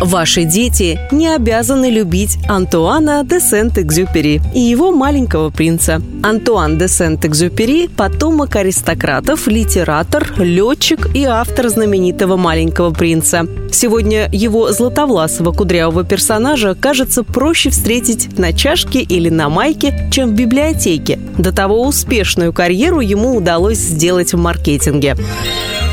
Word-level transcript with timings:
Ваши 0.00 0.44
дети 0.44 1.00
не 1.10 1.34
обязаны 1.34 1.90
любить 1.90 2.38
Антуана 2.48 3.24
де 3.24 3.40
Сент-Экзюпери 3.40 4.42
и 4.54 4.60
его 4.60 4.92
маленького 4.92 5.48
принца. 5.50 6.02
Антуан 6.22 6.76
де 6.76 6.86
Сент-Экзюпери– 6.86 7.88
потомок 7.96 8.56
аристократов, 8.56 9.48
литератор, 9.48 10.34
летчик 10.38 11.08
и 11.14 11.24
автор 11.24 11.68
знаменитого 11.68 12.36
«Маленького 12.36 12.90
принца». 12.90 13.46
Сегодня 13.72 14.28
его 14.32 14.70
златовласого 14.70 15.52
кудрявого 15.52 16.04
персонажа 16.04 16.74
кажется 16.74 17.22
проще 17.22 17.70
встретить 17.70 18.38
на 18.38 18.52
чашке 18.52 19.00
или 19.00 19.30
на 19.30 19.48
майке, 19.48 20.08
чем 20.12 20.30
в 20.30 20.34
библиотеке. 20.34 21.18
До 21.38 21.52
того 21.52 21.86
успешную 21.86 22.52
карьеру 22.52 23.00
ему 23.00 23.34
удалось 23.34 23.78
сделать 23.78 24.34
в 24.34 24.38
маркетинге. 24.38 25.16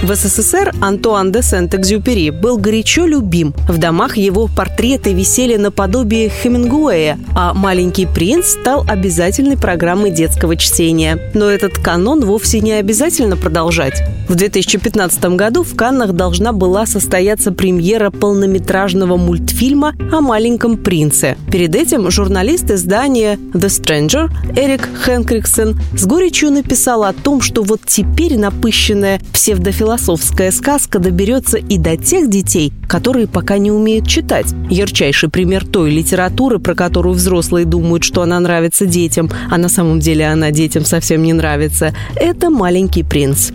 В 0.04 0.13
СССР 0.13 0.73
Антуан 0.81 1.31
де 1.31 1.41
Сент-Экзюпери 1.41 2.30
был 2.30 2.57
горячо 2.57 3.05
любим. 3.05 3.53
В 3.70 3.77
домах 3.77 4.17
его 4.17 4.49
портреты 4.53 5.13
висели 5.13 5.55
наподобие 5.55 6.30
Хемингуэя, 6.30 7.17
а 7.34 7.53
«Маленький 7.53 8.05
принц» 8.05 8.47
стал 8.47 8.84
обязательной 8.85 9.58
программой 9.58 10.11
детского 10.11 10.58
чтения. 10.58 11.31
Но 11.34 11.49
этот 11.49 11.77
канон 11.77 12.25
вовсе 12.25 12.59
не 12.59 12.73
обязательно 12.73 13.38
продолжать. 13.38 14.03
В 14.27 14.36
2015 14.36 15.23
году 15.36 15.63
в 15.63 15.76
Каннах 15.76 16.13
должна 16.13 16.54
была 16.54 16.86
состояться 16.86 17.52
премьера 17.52 18.09
полнометражного 18.09 19.18
мультфильма 19.18 19.94
о 20.12 20.22
маленьком 20.22 20.77
принце. 20.77 21.38
Перед 21.52 21.76
этим 21.76 22.09
журналист 22.09 22.72
издания 22.72 23.38
The 23.54 23.67
Stranger 23.67 24.30
Эрик 24.55 24.88
Хенкриксон 25.05 25.80
с 25.95 26.05
горечью 26.05 26.52
написал 26.52 27.04
о 27.04 27.14
том, 27.14 27.41
что 27.41 27.64
вот 27.64 27.81
теперь 27.86 28.38
напыщенная 28.38 29.20
псевдофилософия 29.31 29.84
философская 29.84 30.52
сказка 30.52 31.00
доберется 31.00 31.58
и 31.58 31.78
до 31.78 31.98
тех 31.98 32.30
детей, 32.30 32.72
которые 32.88 33.28
пока 33.28 33.58
не 33.58 33.72
умеют 33.72 34.08
читать. 34.08 34.47
Ярчайший 34.69 35.30
пример 35.30 35.67
той 35.67 35.92
литературы, 35.92 36.59
про 36.59 36.73
которую 36.73 37.16
взрослые 37.16 37.66
думают, 37.66 38.03
что 38.03 38.22
она 38.22 38.40
нравится 38.40 38.86
детям, 38.86 39.30
а 39.52 39.58
на 39.58 39.69
самом 39.69 40.00
деле 40.00 40.25
она 40.25 40.52
детям 40.52 40.86
совсем 40.86 41.22
не 41.23 41.34
нравится, 41.34 41.94
это 42.16 42.50
«Маленький 42.50 43.03
принц». 43.03 43.52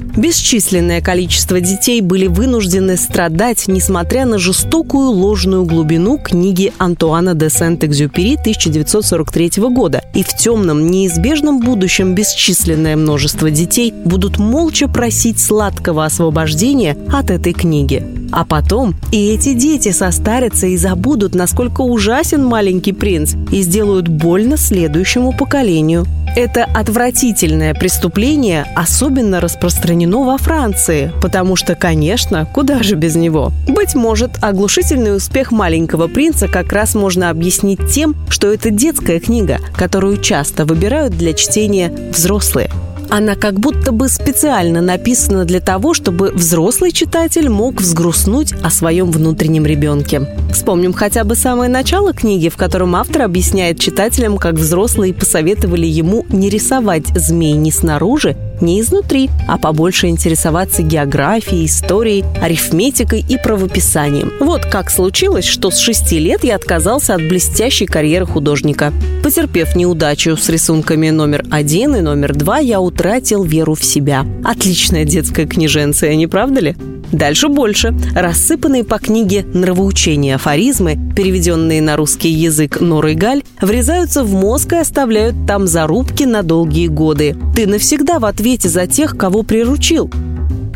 Бесчисленное 0.59 1.01
количество 1.01 1.61
детей 1.61 2.01
были 2.01 2.27
вынуждены 2.27 2.97
страдать, 2.97 3.69
несмотря 3.69 4.27
на 4.27 4.39
жестокую 4.39 5.11
ложную 5.11 5.65
глубину 5.65 6.19
книги 6.19 6.73
Антуана 6.79 7.37
де 7.37 7.49
Сент-Экзюпери 7.49 8.35
1943 8.35 9.51
года. 9.71 10.03
И 10.15 10.25
в 10.25 10.35
темном, 10.37 10.89
неизбежном 10.89 11.61
будущем 11.61 12.17
бесчисленное 12.17 12.97
множество 12.97 13.53
детей 13.53 13.95
будут 14.05 14.39
молча 14.41 14.89
просить 14.89 15.39
сладкого 15.39 16.05
освобождения 16.05 16.97
от 17.13 17.31
этой 17.31 17.53
книги. 17.53 18.05
А 18.33 18.45
потом 18.45 18.97
и 19.13 19.29
эти 19.29 19.55
дети 19.55 19.93
состарятся 19.93 20.67
и 20.67 20.77
забудут, 20.77 21.37
насколько 21.37 21.83
ужасен 21.83 22.45
маленький 22.45 22.93
принц, 22.93 23.35
и 23.53 23.63
сделают 23.63 24.09
больно 24.09 24.57
следующему 24.57 25.33
поколению. 25.33 26.05
Это 26.39 26.67
отвратительное 26.73 27.75
преступление 27.75 28.65
особенно 28.77 29.41
распространено 29.41 30.23
во 30.23 30.39
Франции, 30.39 31.11
потому 31.21 31.57
что, 31.57 31.75
конечно, 31.75 32.47
куда 32.47 32.81
же 32.85 32.95
без 32.95 33.17
него? 33.17 33.51
Быть 33.67 33.97
может, 33.97 34.39
оглушительный 34.41 35.17
успех 35.17 35.51
«Маленького 35.51 36.07
принца» 36.07 36.47
как 36.47 36.73
раз 36.73 36.95
можно 36.95 37.31
объяснить 37.31 37.81
тем, 37.93 38.15
что 38.29 38.53
это 38.53 38.71
детская 38.71 39.19
книга, 39.19 39.59
которую 39.77 40.19
часто 40.19 40.65
выбирают 40.65 41.19
для 41.19 41.33
чтения 41.33 41.93
взрослые. 42.13 42.71
Она 43.11 43.37
как 43.37 43.59
будто 43.59 43.91
бы 43.91 44.09
специально 44.09 44.83
написана 44.83 45.45
для 45.45 45.61
того, 45.61 45.95
чтобы 45.95 46.31
взрослый 46.31 46.93
читатель 46.93 47.49
мог 47.49 47.81
взгрустнуть 47.81 48.53
о 48.63 48.71
своем 48.71 49.11
внутреннем 49.11 49.65
ребенке. 49.65 50.29
Вспомним 50.53 50.93
хотя 50.93 51.25
бы 51.25 51.35
самое 51.35 51.71
начало 51.71 52.13
книги, 52.13 52.49
в 52.49 52.57
котором 52.57 52.95
автор 52.97 53.23
объясняет 53.23 53.81
читателям, 53.81 54.37
как 54.37 54.55
взрослые 54.55 55.15
посоветовали 55.15 55.87
ему 55.87 56.27
не 56.29 56.51
рисовать 56.51 57.07
змей 57.15 57.55
ни 57.55 57.71
снаружи, 57.71 58.37
не 58.61 58.81
изнутри, 58.81 59.31
а 59.47 59.59
побольше 59.59 60.09
интересоваться 60.09 60.83
географией, 60.83 61.67
историей, 61.67 62.25
арифметикой 62.41 63.25
и 63.29 63.37
правописанием. 63.37 64.33
Вот 64.41 64.65
как 64.65 64.91
случилось, 64.91 65.45
что 65.45 65.71
с 65.71 65.79
шести 65.79 66.19
лет 66.19 66.45
я 66.45 66.57
отказался 66.57 67.15
от 67.15 67.23
блестящей 67.23 67.87
карьеры 67.87 68.27
художника. 68.27 68.93
Потерпев 69.23 69.77
неудачу 69.77 70.37
с 70.37 70.49
рисунками 70.49 71.11
номер 71.11 71.45
один 71.51 71.97
и 71.97 72.01
номер 72.01 72.35
два, 72.35 72.59
я 72.59 72.81
утратил 72.81 73.45
веру 73.45 73.75
в 73.75 73.85
себя. 73.85 74.27
Отличная 74.45 75.05
детская 75.05 75.47
книженция, 75.47 76.15
не 76.15 76.27
правда 76.27 76.61
ли? 76.61 76.77
Дальше 77.13 77.49
больше. 77.49 77.95
Рассыпанные 78.15 78.85
по 78.85 78.99
книге 78.99 79.45
нравоучения 79.55 80.35
афоризмы, 80.35 80.99
переведенные 81.17 81.81
на 81.81 81.97
русский 81.97 82.29
язык 82.29 82.81
Норой 82.81 83.15
Галь, 83.15 83.43
врезаются 83.61 84.25
в 84.25 84.33
мозг 84.33 84.73
и 84.73 84.77
оставляют 84.77 85.35
там 85.47 85.67
зарубки 85.67 86.25
на 86.25 86.43
долгие 86.43 86.89
годы. 86.89 87.37
Ты 87.55 87.67
навсегда 87.67 88.19
в 88.19 88.25
ответе 88.25 88.69
за 88.69 88.87
тех, 88.87 89.17
кого 89.17 89.43
приручил. 89.43 90.11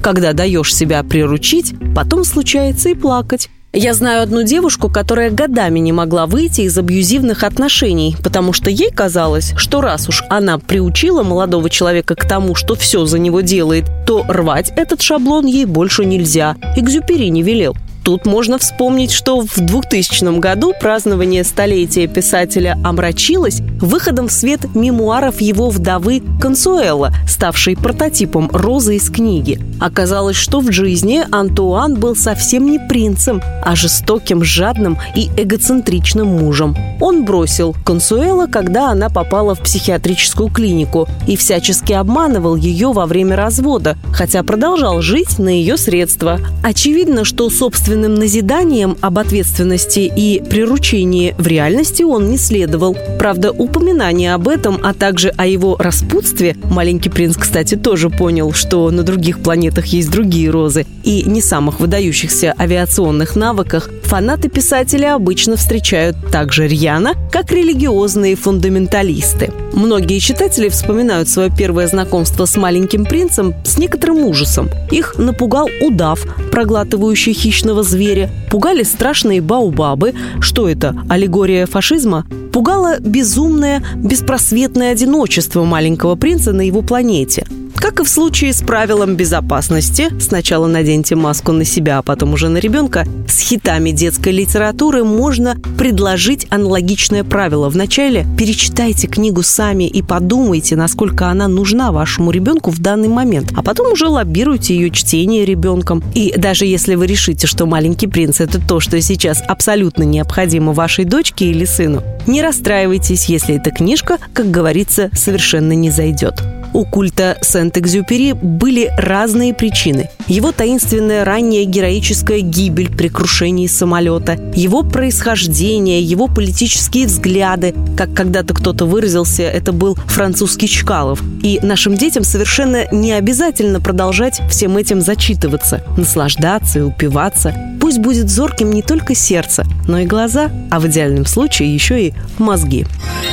Когда 0.03 0.33
даешь 0.33 0.75
себя 0.75 1.03
приручить, 1.03 1.75
потом 1.95 2.25
случается 2.25 2.89
и 2.89 2.95
плакать. 2.95 3.49
Я 3.75 3.95
знаю 3.95 4.23
одну 4.23 4.43
девушку, 4.43 4.91
которая 4.91 5.31
годами 5.31 5.79
не 5.79 5.93
могла 5.93 6.27
выйти 6.27 6.61
из 6.61 6.77
абьюзивных 6.77 7.43
отношений, 7.43 8.15
потому 8.23 8.53
что 8.53 8.69
ей 8.69 8.91
казалось, 8.91 9.55
что 9.57 9.81
раз 9.81 10.11
уж 10.11 10.25
она 10.29 10.59
приучила 10.59 11.23
молодого 11.23 11.71
человека 11.71 12.15
к 12.15 12.29
тому, 12.29 12.55
что 12.55 12.75
все 12.75 13.07
за 13.07 13.19
него 13.19 13.41
делает, 13.41 13.87
то 14.07 14.27
рвать 14.29 14.71
этот 14.77 15.01
шаблон 15.01 15.47
ей 15.47 15.65
больше 15.65 16.05
нельзя. 16.05 16.57
Экзюпери 16.77 17.31
не 17.31 17.43
велел. 17.43 17.75
Тут 18.03 18.27
можно 18.27 18.59
вспомнить, 18.59 19.13
что 19.13 19.41
в 19.41 19.61
2000 19.61 20.41
году 20.41 20.73
празднование 20.81 21.45
столетия 21.45 22.09
писателя 22.09 22.77
омрачилось 22.83 23.61
выходом 23.81 24.27
в 24.27 24.33
свет 24.33 24.75
мемуаров 24.75 25.41
его 25.41 25.71
вдовы 25.71 26.23
Консуэла, 26.41 27.13
ставшей 27.29 27.77
прототипом 27.77 28.51
Розы 28.53 28.97
из 28.97 29.09
книги. 29.09 29.61
Оказалось, 29.81 30.37
что 30.37 30.61
в 30.61 30.73
жизни 30.73 31.23
Антуан 31.31 31.95
был 31.95 32.17
совсем 32.17 32.67
не 32.71 32.81
принцем, 32.81 33.41
а 33.65 33.77
жестоким, 33.77 34.43
жадным 34.43 34.99
и 35.15 35.31
эгоцентричным 35.37 36.27
мужем. 36.27 36.77
Он 37.01 37.25
бросил 37.25 37.77
Консуэла, 37.85 38.47
когда 38.47 38.91
она 38.91 39.11
попала 39.11 39.55
в 39.55 39.61
психиатрическую 39.61 40.49
клинику 40.49 41.09
и 41.29 41.37
всячески 41.37 41.93
обманывал 41.93 42.57
ее 42.57 42.93
во 42.93 43.07
время 43.07 43.37
развода, 43.37 43.97
хотя 44.13 44.43
продолжал 44.43 45.03
жить 45.03 45.39
на 45.39 45.49
ее 45.49 45.77
средства. 45.77 46.41
Очевидно, 46.65 47.25
что 47.25 47.49
собственно 47.49 47.92
собственным 47.93 48.15
назиданием 48.15 48.97
об 49.03 49.19
ответственности 49.19 50.01
и 50.01 50.43
приручении 50.43 51.35
в 51.37 51.47
реальности 51.47 52.03
он 52.03 52.31
не 52.31 52.39
следовал. 52.39 52.97
Правда, 53.19 53.53
упоминание 53.53 54.33
об 54.33 54.49
этом, 54.49 54.81
а 54.83 54.95
также 54.95 55.29
о 55.37 55.47
его 55.47 55.77
распутстве, 55.77 56.57
маленький 56.65 57.11
принц, 57.11 57.37
кстати, 57.37 57.75
тоже 57.75 58.09
понял, 58.09 58.55
что 58.55 58.91
на 58.91 59.03
других 59.03 59.41
планетах 59.41 59.85
есть 59.87 60.11
другие 60.11 60.49
розы, 60.49 60.87
и 61.03 61.25
не 61.25 61.43
самых 61.43 61.81
выдающихся 61.81 62.55
авиационных 62.59 63.37
навыках, 63.37 63.91
фанаты 64.13 64.51
писателя 64.51 65.15
обычно 65.15 65.57
встречают 65.57 66.19
так 66.31 66.53
же 66.53 66.69
рьяно, 66.69 67.15
как 67.31 67.51
религиозные 67.51 68.37
фундаменталисты. 68.37 69.51
Многие 69.73 70.19
читатели 70.19 70.69
вспоминают 70.69 71.31
свое 71.31 71.51
первое 71.51 71.87
знакомство 71.87 72.45
с 72.45 72.59
маленьким 72.59 73.07
принцем 73.07 73.55
с 73.65 73.79
некоторым 73.79 74.19
ужасом. 74.27 74.69
Их 74.91 75.17
напугал 75.17 75.71
удав, 75.81 76.27
проглатывающий 76.51 77.33
хищного 77.33 77.83
зверя, 77.83 78.29
пугали 78.51 78.83
страшные 78.83 79.41
баубабы, 79.41 80.13
что 80.43 80.69
это, 80.69 80.95
аллегория 81.09 81.65
фашизма, 81.65 82.27
пугало 82.53 82.99
безумное, 83.01 83.83
беспросветное 83.95 84.93
одиночество 84.93 85.65
маленького 85.65 86.17
принца 86.17 86.53
на 86.53 86.61
его 86.61 86.83
планете– 86.83 87.47
как 87.93 88.01
и 88.01 88.05
в 88.05 88.09
случае 88.09 88.55
с 88.55 88.63
правилом 88.63 89.17
безопасности, 89.17 90.09
сначала 90.19 90.67
наденьте 90.67 91.15
маску 91.15 91.53
на 91.53 91.65
себя, 91.65 91.99
а 91.99 92.03
потом 92.03 92.33
уже 92.33 92.49
на 92.49 92.57
ребенка, 92.57 93.07
с 93.29 93.39
хитами 93.41 93.91
детской 93.91 94.33
литературы 94.33 95.05
можно 95.05 95.57
предложить 95.77 96.47
аналогичное 96.49 97.23
правило. 97.23 97.69
Вначале 97.69 98.27
перечитайте 98.39 99.09
книгу 99.09 99.43
сами 99.43 99.85
и 99.85 100.01
подумайте, 100.01 100.75
насколько 100.75 101.29
она 101.29 101.49
нужна 101.49 101.93
вашему 101.93 102.31
ребенку 102.31 102.71
в 102.71 102.79
данный 102.79 103.09
момент, 103.09 103.53
а 103.55 103.63
потом 103.63 103.93
уже 103.93 104.07
лоббируйте 104.07 104.75
ее 104.75 104.91
чтение 104.91 105.45
ребенком. 105.45 106.03
И 106.15 106.33
даже 106.39 106.65
если 106.65 106.95
вы 106.95 107.07
решите, 107.07 107.47
что 107.47 107.67
«Маленький 107.67 108.07
принц»— 108.07 108.41
это 108.41 108.59
то, 108.59 108.81
что 108.81 108.99
сейчас 109.03 109.43
абсолютно 109.47 110.05
необходимо 110.05 110.73
вашей 110.73 111.05
дочке 111.05 111.51
или 111.51 111.67
сыну, 111.67 112.03
Не 112.27 112.43
расстраивайтесь, 112.43 113.27
если 113.27 113.57
эта 113.57 113.71
книжка, 113.71 114.19
как 114.33 114.51
говорится, 114.51 115.11
совершенно 115.15 115.73
не 115.73 115.91
зайдет. 115.91 116.43
У 116.73 116.87
культа 116.87 117.37
Сент-Экзюпери 117.43 118.33
были 118.33 118.91
разные 118.97 119.53
причины. 119.53 120.09
Его 120.27 120.53
таинственная 120.53 121.23
ранняя 121.23 121.67
героическая 121.67 122.41
гибель 122.41 122.91
при 122.91 123.09
крушении 123.09 123.67
самолета, 123.67 124.39
его 124.55 124.83
происхождение, 124.83 126.01
его 126.01 126.29
политические 126.29 127.07
взгляды, 127.07 127.75
как 127.97 128.15
когда-то 128.15 128.55
кто-то 128.55 128.87
выразился, 128.87 129.43
это 129.43 129.73
был 129.73 129.97
французский 130.07 130.69
Чкалов. 130.69 131.21
И 131.43 131.61
нашим 131.63 131.95
детям 131.95 132.25
совершенно 132.25 132.87
не 132.91 133.13
обязательно 133.13 133.79
продолжать 133.81 134.41
всем 134.49 134.79
этим 134.79 135.03
зачитываться, 135.03 135.85
наслаждаться 135.99 136.79
и 136.79 136.83
упиваться. 136.83 137.55
Пусть 137.93 138.01
будет 138.01 138.31
зорким 138.31 138.71
не 138.71 138.81
только 138.81 139.15
сердце, 139.15 139.67
но 139.87 139.99
и 139.99 140.07
глаза, 140.07 140.51
а 140.71 140.81
в 140.81 140.87
идеальном 140.87 141.27
случае 141.27 141.75
еще 141.75 142.07
и 142.07 142.15
мозги. 142.39 142.87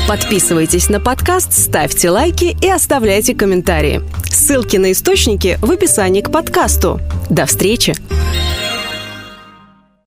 Подписывайтесь 0.06 0.90
на 0.90 1.00
подкаст, 1.00 1.54
ставьте 1.54 2.10
лайки 2.10 2.58
и 2.62 2.70
оставляйте 2.70 3.34
комментарии. 3.34 4.02
Ссылки 4.30 4.76
на 4.76 4.92
источники 4.92 5.58
в 5.62 5.72
описании 5.72 6.20
к 6.20 6.30
подкасту. 6.30 7.00
До 7.30 7.46
встречи! 7.46 7.96